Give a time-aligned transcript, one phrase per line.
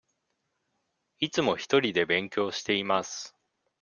[1.19, 3.37] いつもひとりで勉強しています。